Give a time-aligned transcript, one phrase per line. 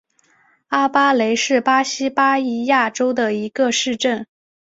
[0.69, 4.25] 阿巴雷是巴西巴伊亚州的一个市镇。